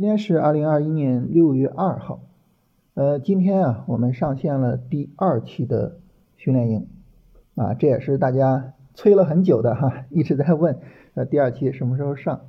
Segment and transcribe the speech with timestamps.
[0.00, 2.22] 今天是二零二一年六月二号，
[2.94, 5.98] 呃，今天啊，我们上线了第二期的
[6.38, 6.86] 训练营，
[7.54, 10.78] 啊，这也是大家催了很久的哈，一直在问，
[11.12, 12.46] 呃，第二期什么时候上？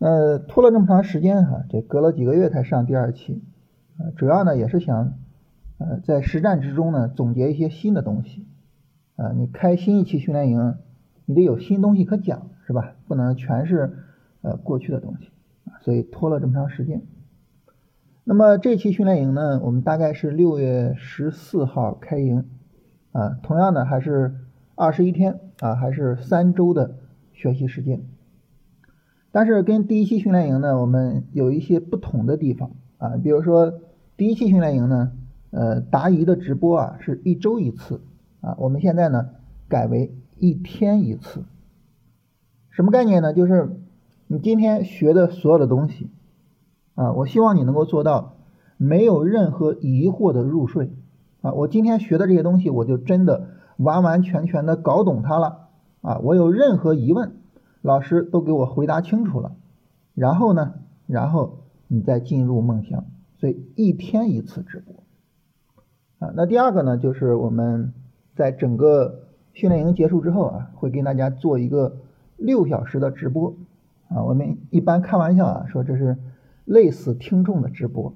[0.00, 3.40] 呃，拖了这么长时间哈，这隔了几个月才上第二期，
[4.00, 5.12] 呃，主要呢也是想，
[5.78, 8.48] 呃，在实战之中呢总结一些新的东西，
[9.14, 10.74] 啊，你开新一期训练营，
[11.24, 12.96] 你得有新东西可讲，是吧？
[13.06, 13.96] 不能全是
[14.42, 15.30] 呃过去的东西。
[15.88, 17.00] 所以拖了这么长时间。
[18.22, 22.44] 那么这期训练营呢，我们大概是六月十四号开营，
[23.12, 24.34] 啊，同样的还是
[24.74, 26.96] 二十一天啊，还是三周的
[27.32, 28.02] 学习时间。
[29.32, 33.80] 但是跟第一期训练营呢，我们有一些不同的地方啊，比如说
[34.18, 35.12] 第一期训练营呢，
[35.52, 38.02] 呃，答疑的直播啊是一周一次
[38.42, 39.30] 啊，我们现在呢
[39.70, 41.44] 改为一天一次。
[42.68, 43.32] 什么概念呢？
[43.32, 43.80] 就是。
[44.30, 46.10] 你今天学的所有的东西，
[46.94, 48.34] 啊，我希望你能够做到
[48.76, 50.92] 没有任何疑惑的入睡，
[51.40, 53.48] 啊，我今天学的这些东西，我就真的
[53.78, 55.68] 完完全全的搞懂它了，
[56.02, 57.36] 啊，我有任何疑问，
[57.80, 59.52] 老师都给我回答清楚了，
[60.14, 60.74] 然后呢，
[61.06, 63.06] 然后你再进入梦乡，
[63.38, 64.94] 所以一天一次直播，
[66.18, 67.94] 啊，那第二个呢，就是我们
[68.36, 69.20] 在整个
[69.54, 71.96] 训练营结束之后啊，会跟大家做一个
[72.36, 73.54] 六小时的直播。
[74.08, 76.16] 啊，我们一般开玩笑啊，说这是
[76.64, 78.14] 类似听众的直播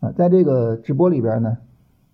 [0.00, 1.56] 啊，在这个直播里边呢，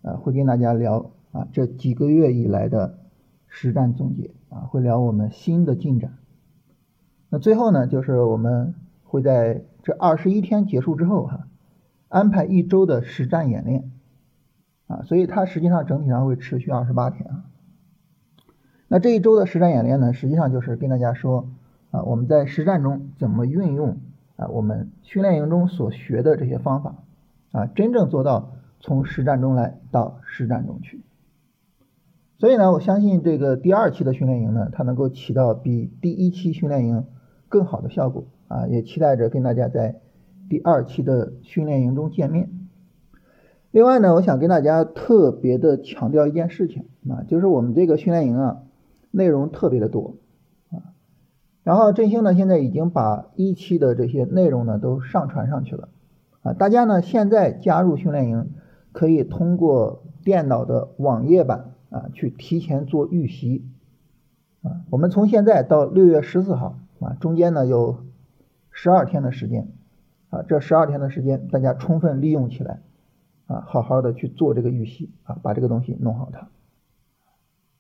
[0.03, 3.01] 啊，会跟大家聊啊这几个月以来的
[3.49, 6.17] 实战总结啊，会聊我们新的进展。
[7.31, 11.49] 那最后呢，就是我们会在这二十一天结束之后哈，
[12.07, 13.91] 安排一周的实战演练
[14.87, 17.45] 啊，所以它实际上整体上会持续二十八天啊。
[18.87, 21.49] 那这一周的实战演练呢，实际上就是跟大家说。
[21.95, 23.99] 啊，我们在实战中怎么运用
[24.35, 24.49] 啊？
[24.49, 26.97] 我们训练营中所学的这些方法
[27.53, 28.51] 啊，真正做到
[28.81, 31.03] 从实战中来到实战中去。
[32.37, 37.05] 所以呢，我相信这个第二期的训练营呢，它能够起到比第一期训练营
[37.49, 40.01] 更好的效果啊，也期待着跟大家在
[40.49, 42.51] 第二期的训练营中见面。
[43.71, 48.63] 另外呢，我想跟大家特别的强调一件事情啊，就是我们这个训练营啊，
[49.13, 50.17] 内容特别的多。
[51.65, 55.89] 然后振兴呢，现在已经把一期的这些内容呢都上传上去了
[56.43, 58.51] 啊，大家呢现在加入训练营，
[58.93, 63.65] 可以通过电脑的网页版啊去提前做预习
[64.63, 64.85] 啊。
[64.91, 68.05] 我们从现在到六月十四号啊，中间呢有
[68.71, 69.73] 十二天的时间
[70.29, 72.83] 啊，这十二天的时间大家充分利用起来
[73.47, 76.49] 啊，好好的去做这个预习啊，把这个东西弄好它。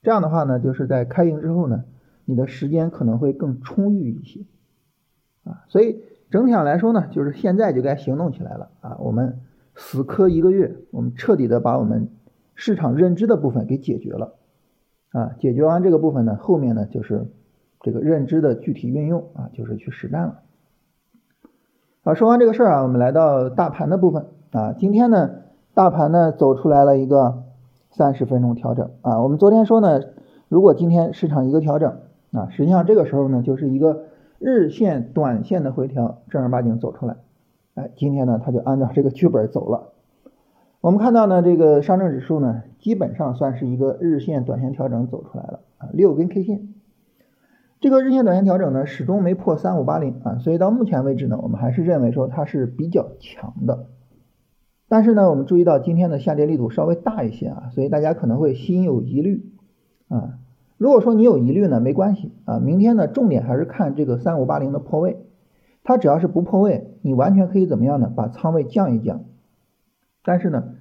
[0.02, 1.84] 这样的话呢，就是在开营之后呢。
[2.26, 4.40] 你的时间可能会更充裕一些，
[5.44, 8.96] 啊，所以整体上来说呢，就是现在就该行动起来了啊！
[8.98, 9.40] 我们
[9.74, 12.08] 死磕一个月，我们彻底的把我们
[12.54, 14.34] 市场认知的部分给解决了，
[15.10, 17.26] 啊，解决完这个部分呢，后面呢就是
[17.80, 20.40] 这个认知的具体运用啊，就是去实战了。
[22.02, 25.30] 好，说完这个事儿啊，我们来到大盘的部分啊，今天呢，
[25.74, 27.44] 大盘呢走出来了一个
[27.90, 30.00] 三十分钟调整啊，我们昨天说呢，
[30.48, 31.98] 如果今天市场一个调整。
[32.34, 34.06] 啊，实际上这个时候呢，就是一个
[34.38, 37.16] 日线、短线的回调，正儿八经走出来。
[37.74, 39.92] 哎，今天呢，它就按照这个剧本走了。
[40.80, 46.74] 我们看到呢，这个上证指数呢，基本上算是一个日线、短线调整走出来了啊，六根 K 线。
[47.80, 53.86] 这个日线、短线调整呢，始终没破三五八零啊，所以到目前为止呢，我们还是认为说它是比较强的。
[54.88, 59.52] 但是呢，我们注意到今天的下跌力度稍微大一些啊，所以大家可能会心有疑虑
[60.08, 60.38] 啊。
[60.76, 65.24] 如果说你有疑虑呢，没关系啊，明天呢重点还是看这个三五八零的破位，
[65.84, 68.12] 它只要是不破位，你完全可以怎么样呢？
[68.14, 69.24] 把仓位降一降，
[70.24, 70.74] 但是呢，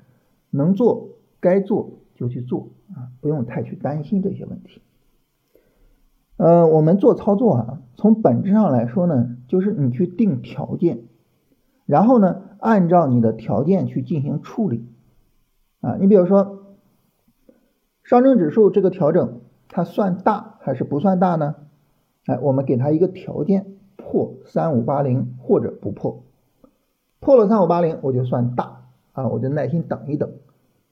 [0.50, 1.10] 能做
[1.40, 4.82] 该做就去做啊，不用太去担心这些问题。
[6.38, 11.04] 呃，我们做操作啊，从本质上来说呢，就是你去定条件，
[11.86, 14.88] 然后呢，按照你的条件去进行处理
[15.82, 15.98] 啊。
[16.00, 16.64] 你比如说，
[18.04, 19.42] 上证指数这个调整。
[19.76, 21.56] 它算大还是不算大呢？
[22.28, 23.66] 哎，我们给它一个条件，
[23.96, 26.24] 破三五八零或者不破，
[27.20, 28.84] 破了三五八零我就算大
[29.14, 30.32] 啊，我就耐心等一等，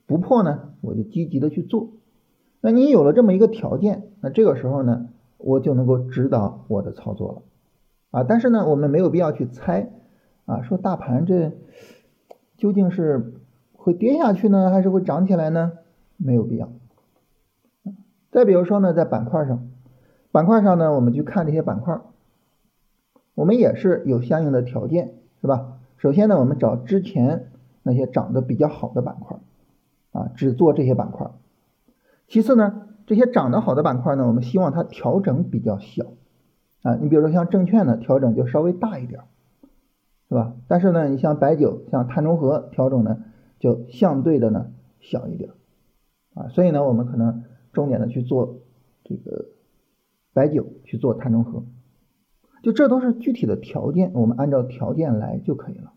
[0.08, 1.90] 不破呢我就积极的去做。
[2.60, 7.42] 那你有了这么一个条件，那这个时候呢，我就能够指导我的操作了
[8.20, 8.26] 啊。
[8.28, 9.92] 但是呢，我们没有必要去猜
[10.46, 11.52] 啊，说大盘这
[12.58, 13.36] 究竟是
[13.74, 15.74] 会跌下去呢，还是会涨起来呢？
[16.18, 16.72] 没有必要。
[18.32, 19.68] 再比如说呢，在板块上，
[20.32, 22.00] 板块上呢，我们去看这些板块，
[23.36, 25.80] 我们也是有相应的条件，是吧？
[25.98, 27.52] 首先呢，我们找之前
[27.84, 29.38] 那些涨得比较好的板块，
[30.14, 31.30] 啊，只做这些板块。
[32.28, 36.06] 其次呢，这些涨得好的板块呢，我们希望它调整比较小，
[36.84, 39.22] 啊，你比如说像证券呢，调整就稍微大一点，
[40.30, 40.54] 是吧？
[40.70, 43.18] 但是呢，你像白酒、像碳中和调整呢，
[43.60, 44.68] 就相对的呢
[45.02, 45.50] 小一点，
[46.34, 47.44] 啊，所以呢，我们可能
[47.74, 48.60] 重点的去做
[49.04, 49.46] 这个
[50.34, 51.64] 白酒，去做碳中和。
[52.64, 55.94] 就这都是具体的条件，我们按照条件来就可以了。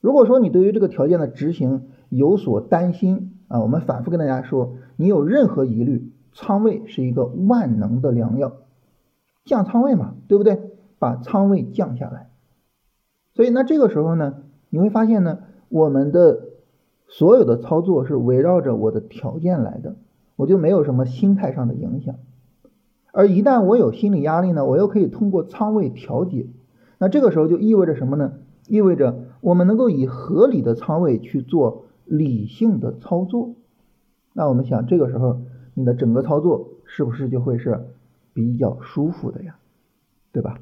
[0.00, 8.52] 如果说你对于这个条件的执行有所担心啊，我们反复跟大家说，你有任何疑虑，仓位是一个万能的良药，
[9.44, 10.60] 降仓位嘛，对不对？
[10.98, 12.30] 把仓位降下来。
[13.34, 16.40] 所以那这个时候呢，你会发现呢，我们的
[17.06, 19.96] 所有的操作是围绕着我的条件来的，
[20.36, 22.14] 我就没有什么心态上的影响。
[23.12, 26.46] 而一旦我有心理压力呢，我又可以通过仓位调节，
[26.98, 28.34] 那这个时候就意味着什么呢？
[28.68, 33.54] 意味着我们能够以合理的仓位去做理性的操作。
[34.32, 35.40] 那我们想，这个时候
[35.72, 37.86] 你的整个操作是不是就会是
[38.34, 39.56] 比较舒服的呀？
[40.32, 40.60] 对吧？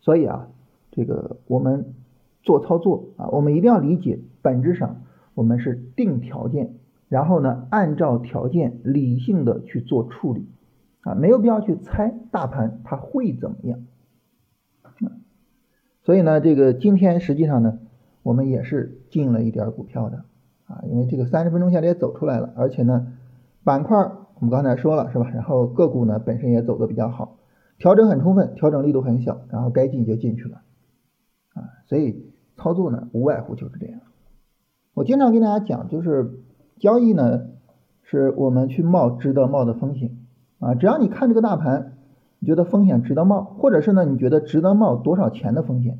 [0.00, 0.48] 所以啊，
[0.92, 1.94] 这个我们
[2.44, 5.02] 做操作啊，我们一定要理解，本质上
[5.34, 6.74] 我们是定条件，
[7.08, 10.46] 然后呢，按照条件理性的去做处理。
[11.02, 13.78] 啊，没有必要去猜大盘它会怎么样。
[16.02, 17.78] 所以呢，这个今天实际上呢，
[18.22, 20.24] 我们也是进了一点股票的
[20.66, 23.12] 啊，因为这个三十分钟下跌走出来了，而且呢，
[23.62, 25.30] 板块我们刚才说了是吧？
[25.30, 27.36] 然后个股呢本身也走的比较好，
[27.78, 30.62] 调整很充分，调整力度很小，然后该进就进去了
[31.54, 31.62] 啊。
[31.86, 34.00] 所以操作呢，无外乎就是这样。
[34.94, 36.40] 我经常跟大家讲，就是
[36.78, 37.46] 交易呢，
[38.02, 40.16] 是我们去冒值得冒的风险。
[40.58, 41.98] 啊，只要你看这个大盘，
[42.38, 45.98] 你觉得风险值得冒，或者是呢，你觉得值得冒多少钱的风险？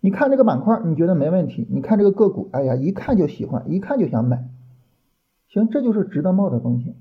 [0.00, 1.66] 你看这个板块，你觉得没问题？
[1.70, 4.48] 你看这个个股，哎呀，一看就喜欢，一看就想买。
[5.48, 6.94] 行，这就是值得冒的风险。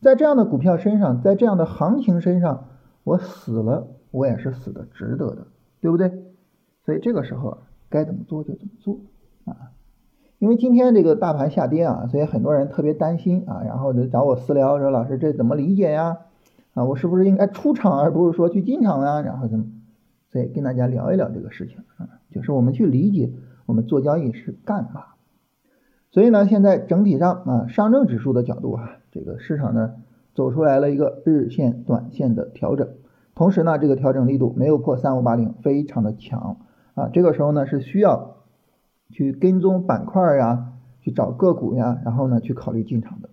[0.00, 2.68] 在这样的股票身上，在这样的行情身上，
[3.04, 5.46] 我死了，我也是死的值得的，
[5.80, 6.10] 对不对？
[6.84, 7.58] 所以这个时候，
[7.88, 9.00] 该怎么做就怎么做
[9.44, 9.72] 啊。
[10.38, 16.18] 因为今天这个大盘下跌啊，所以很多人特别担心啊，然后就找我私聊说：“老师，这怎么理解呀？
[16.74, 19.64] 啊，我是不是应该出场，而不是说去进场啊？”然后怎么？
[20.30, 23.32] 所以跟大家聊一聊这个事情啊，就是我们去理解
[23.64, 25.04] 我们做交易是干嘛。
[26.10, 29.94] 所以呢，现在整体上啊，上证指数的角度啊，这个市场呢
[30.34, 32.90] 走出来了一个日线、短线的调整，
[33.34, 36.58] 同时呢，这个调整力度没有破三五八零，非常的强
[36.94, 37.08] 啊。
[37.10, 38.35] 这个时候呢是需要。
[39.10, 43.30] 去跟踪板块呀，去找个股呀，然后呢去考虑进场的。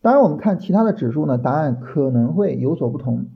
[0.00, 3.26] 当然，我们看其他的指数呢，答案可能会有所不同。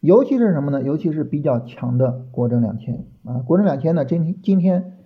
[0.00, 0.82] 尤其是什么呢？
[0.82, 4.96] 尤其是比较强的国证两千啊，国证两千呢，今今天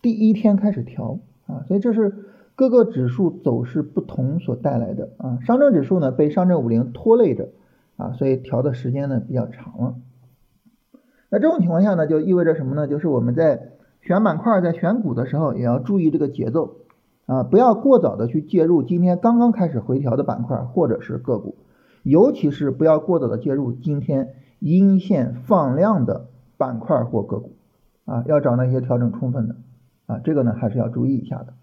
[0.00, 2.14] 第一天开始调啊，所以这是
[2.54, 5.40] 各个指数走势不同所带来的啊。
[5.42, 7.48] 上证指数呢被上证五零拖累着
[7.96, 9.96] 啊，所以调的时间呢比较长了。
[11.30, 12.86] 那这种情况下呢，就意味着什么呢？
[12.86, 13.72] 就是我们在
[14.04, 16.76] 选板块在选股的时候也要注意这个节奏。
[17.26, 21.56] 啊，不要过早的去介入今天刚刚开始回调的板块或者是个股，
[22.02, 26.26] 尤其是不要过早的介入今天阴线放量的
[26.58, 27.52] 板块或个股。
[28.04, 29.56] 啊，要找那些调整充分的。
[30.04, 31.54] 啊，这个呢还是要注意一下的。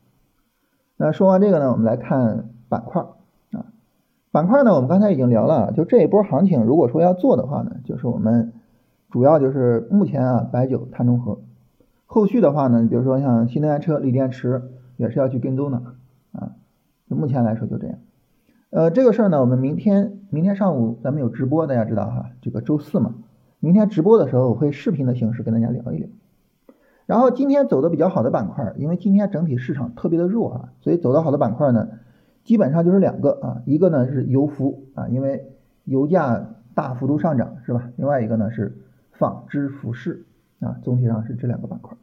[0.98, 3.04] 那说完这个呢，我们来看板块。
[3.52, 3.66] 啊，
[4.32, 8.52] 板块呢我们刚才已经聊了，就这一波行情如果说要做的话呢，就是我们
[9.12, 11.38] 主要就是目前啊白酒碳中和。
[12.14, 14.64] 后续的话呢，比如说像新能源车、锂电池
[14.98, 15.82] 也是要去跟踪的
[16.34, 16.52] 啊。
[17.10, 18.00] 就目前来说就这样。
[18.70, 23.16] 呃，这个事儿呢，我们明天明天上午咱们有直播，大家知道哈，这个周四嘛，
[23.62, 26.10] 明天直播的时候我会视频的形式跟大家聊一聊。
[27.06, 31.88] 然后今天走的比较好的板块，因为今天整体市场特别的弱啊，所以走的好的板块呢，
[32.44, 35.46] 基本上就是两个啊，一个呢是油服啊，因为
[35.86, 37.90] 油价大幅度上涨是吧？
[37.96, 38.78] 另外一个呢是
[39.14, 40.26] 纺织服饰。
[40.62, 41.98] 啊，总体上是这两个板块。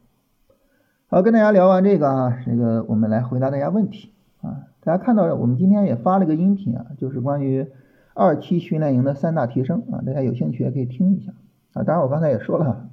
[1.07, 4.11] 好，跟大家聊完这个啊，这个我们来回答大家问题
[4.41, 4.67] 啊。
[4.81, 7.65] 大家看到我们今天也发了个音频啊，就是关于
[8.13, 11.33] 二期训练营的三大提升啊，大家有兴趣也可以听一下
[11.73, 11.83] 啊。
[11.83, 12.89] 当然我刚才也说了，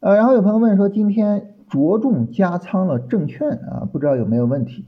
[0.00, 4.84] 呃，然后有朋友问说今天着重加仓了证券啊，不知道有没有问题？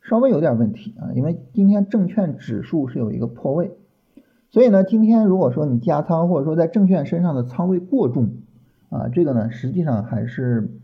[0.00, 3.76] 稍微有点问题啊，因为今天证券指数是有一个破位，
[4.50, 8.30] 所以呢，今天如果说你加仓或者说在证券身上的仓位过重。
[8.88, 10.80] 啊，这个呢，实际上还是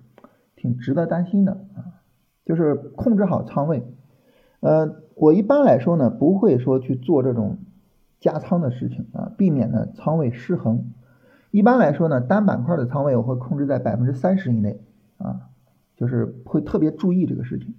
[0.57, 2.03] 挺值得担心的啊，
[2.45, 3.85] 就是控制好仓位。
[4.61, 7.59] 呃，我一般来说呢，不会说去做这种
[8.21, 10.93] 加仓的事情啊，避免呢仓位失衡。
[11.51, 14.81] 一般来说呢，单板块的仓位我会控制在百分之三十以内
[15.19, 15.49] 啊，
[15.97, 17.75] 就是会特别注意这个事情。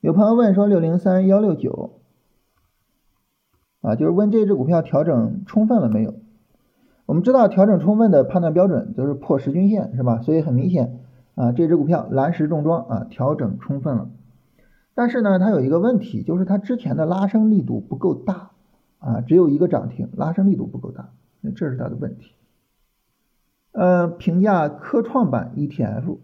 [0.00, 2.00] 有朋友问说六零三幺六九
[3.82, 6.14] 啊，就是问这只股票调整充分了没有？
[7.06, 10.20] 我们知道调整充分的判断标准就是破十均线是吧？
[10.22, 11.00] 所以很明显
[11.34, 14.08] 啊，这只股票蓝石重装啊调整充分了。
[14.94, 18.50] 但是呢，它有一个问题，就是它之前的拉升力度不够大
[18.98, 22.32] 啊，只有一个涨停，拉升力度不够大，那这是它的问题。
[23.72, 26.18] 呃，评价科创板 ETF，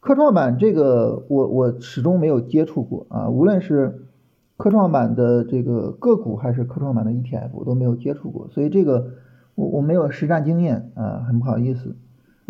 [0.00, 4.06] 科创板这个我我始终没有接触过啊，无论是
[4.56, 9.10] 科创板的这个个股还是科创板的 ETF，我都没有接触过，所以这个
[9.54, 11.96] 我我没有实战经验啊，很不好意思。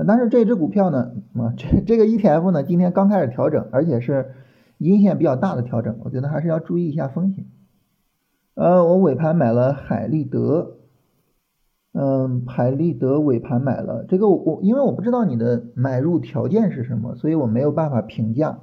[0.07, 4.33] 但是这只股票呢，啊这这个 ETF 呢，今天刚开始调整，而且是。
[4.79, 7.47] 阴线比较大的调整，我觉得还是要注意一下风险。
[8.55, 10.79] 呃，我尾盘买了海立德，
[11.93, 18.59] 嗯，海立德尾盘买了这个，我我因为我不知道你的买入条件是什么，所以我没有办法评价。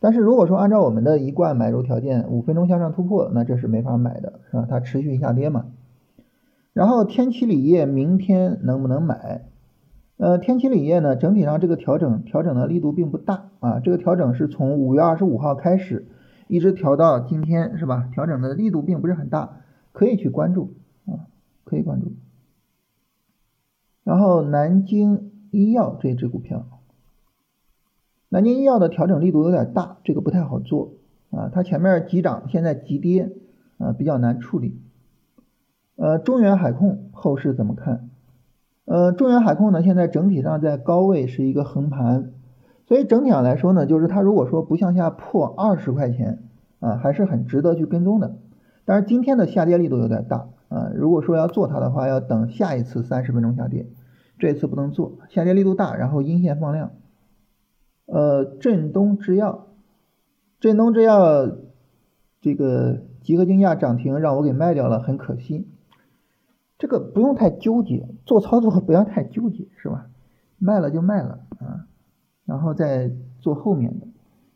[0.00, 4.66] 但是如果说按照我们的一贯买入条件，五分钟向上突破，那这是没法买的，是吧？
[4.68, 5.66] 它持续下跌嘛。
[6.72, 9.46] 然后天齐锂业明天能不能买？
[10.16, 16.08] 呃，天齐锂业呢，整体上这个调整调整的力度并不大啊，这个调整是从五月二十五号开始，
[16.46, 18.08] 一直调到今天是吧？
[18.12, 19.62] 调整的力度并不是很大，
[19.92, 20.74] 可以去关注
[21.06, 21.26] 啊，
[21.64, 22.12] 可以关注。
[24.04, 26.66] 然后南京医药这只股票，
[28.28, 30.92] 南京医药的调整力度有点大，这个不太好做
[31.30, 33.32] 啊，它前面急涨，现在急跌
[33.78, 34.78] 啊，比较难处理。
[36.00, 38.08] 呃，中原海控后市怎么看？
[38.86, 42.32] 呃，中原海控呢，现在整体上在高位是一个横盘，
[42.86, 46.38] 所以整体上来说呢，就是它如果说不向下破二十块钱
[46.78, 48.38] 啊，还是很值得去跟踪的。
[48.86, 53.86] 但是今天的下跌力度有点大啊，如果说要做它的话，要等下一次三十分钟下跌，
[54.38, 56.92] 这次不能做，下跌力度大，然后阴线放量。
[58.06, 59.66] 呃，振东制药，
[60.60, 61.46] 振东制药
[62.40, 65.68] 这个集合竞价涨停让我给卖掉了，很可惜。
[66.80, 70.08] 这个不用太纠结，做操作 不要太纠结，是吧？
[70.58, 71.86] 卖了就卖了啊，
[72.46, 74.08] 然后再做后面的。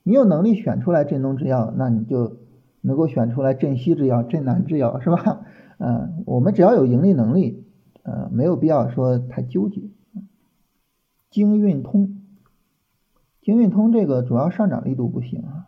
[0.03, 2.39] 你有能力选出来振东制药，那你就
[2.81, 5.43] 能够选出来振西制药、振南制药，是吧？
[5.79, 7.65] 嗯，我们只要有盈利能力，
[8.03, 9.83] 呃，没有必要说太纠结。
[11.31, 12.23] 京运通，
[13.43, 15.67] 京运通这个主要上涨力度不行啊。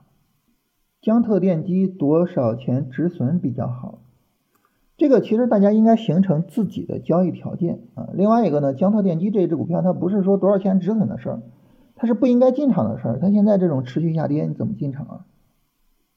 [1.02, 3.98] 江特电机多少钱止损比较好？
[4.96, 8.08] 这个其实大家应该形成自己的交易条件啊。
[8.14, 11.42] 另外一个呢，江特电机这一只股票它不是说多少钱止损的事儿，
[11.94, 13.18] 它是不应该进场的事儿。
[13.20, 15.26] 它现在这种持续下跌，你怎么进场啊？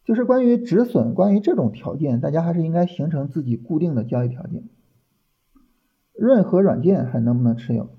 [0.05, 4.63] 就是关于止损，关于这种条件，大家还是应该形成自己固定的交易条件。
[6.13, 7.89] 润和软件还能不能持有？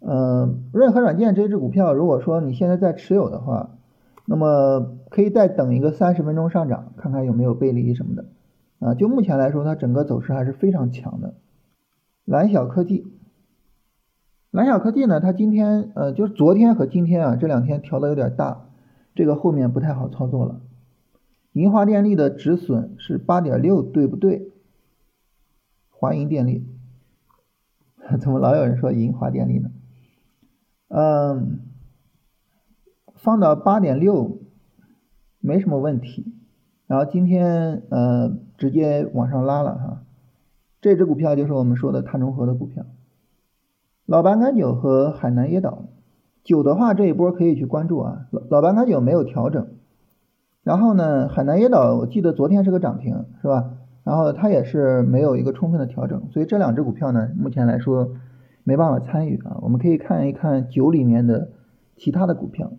[0.00, 3.78] 嗯，润和软件这只股票，如果说你现在在持有的话，
[4.26, 8.24] 那么可以再等一个三十分钟上涨，看看有没有背离什么的。
[8.80, 11.34] 啊，就目前来说，它整个走势还是非常强的。
[12.24, 13.06] 蓝晓科技，
[14.50, 18.68] 蓝晓科技呢，它今天呃，就是昨天和今天啊，这两天调的有点大，
[19.14, 20.62] 这个后面不太好操作了。
[21.52, 24.50] 银华电力的止损是八点六，对不对？
[25.90, 26.66] 华银电力，
[28.18, 29.70] 怎么老有人说银华电力呢？
[30.88, 31.60] 嗯，
[33.14, 34.40] 放到八点六
[35.40, 36.39] 没什么问题。
[36.90, 40.02] 然后今天呃直接往上拉了哈，
[40.80, 42.84] 这只股票就是我们说的碳中和的股票，
[44.06, 45.84] 老白干酒和海南椰岛，
[46.42, 49.68] 酒的话这一波可以去关注啊，老老白干酒没有调整，
[50.64, 53.70] 然后呢海南椰岛我记得昨天是个涨停是吧？
[54.02, 58.14] 然后它也是没有一个充分的调整，所以这两只股票呢目前来说
[58.64, 61.50] 没办法参与啊，我们可以看一看酒里面的
[61.96, 62.72] 其他的股票。